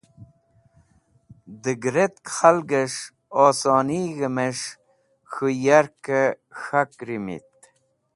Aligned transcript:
Dẽgẽretk 1.61 2.23
khalges̃h 2.35 3.01
osonig̃hẽ 3.45 4.33
mes̃h 4.35 4.65
k̃hũ 5.31 5.49
yarkẽ 5.63 6.25
k̃hak 6.57 6.91
rimit. 7.07 7.51